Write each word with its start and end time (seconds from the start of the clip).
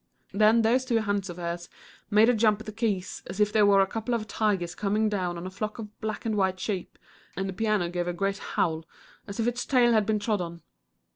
Then 0.33 0.63
those 0.63 0.83
two 0.83 0.97
hands 0.97 1.29
of 1.29 1.37
hers 1.37 1.69
made 2.09 2.27
a 2.27 2.33
jump 2.33 2.59
at 2.61 2.65
the 2.65 2.71
keys 2.71 3.21
as 3.27 3.39
if 3.39 3.53
they 3.53 3.61
were 3.61 3.81
a 3.81 3.85
couple 3.85 4.15
of 4.15 4.25
tigers 4.27 4.73
coming 4.73 5.09
down 5.09 5.37
on 5.37 5.45
a 5.45 5.51
flock 5.51 5.77
of 5.77 6.01
black 6.01 6.25
and 6.25 6.35
white 6.35 6.59
sheep, 6.59 6.97
and 7.37 7.47
the 7.47 7.53
piano 7.53 7.87
gave 7.87 8.07
a 8.07 8.13
great 8.13 8.39
howl 8.39 8.83
as 9.27 9.39
if 9.39 9.45
its 9.47 9.63
tail 9.63 9.91
had 9.91 10.07
been 10.07 10.17
trod 10.17 10.41
on. 10.41 10.63